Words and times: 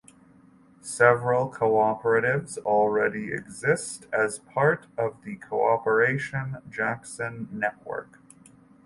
Several 0.81 1.51
cooperatives 1.51 2.57
already 2.63 3.31
exist 3.31 4.07
as 4.11 4.39
part 4.39 4.87
of 4.97 5.21
the 5.21 5.35
Cooperation 5.35 6.57
Jackson 6.71 7.47
network. 7.51 8.17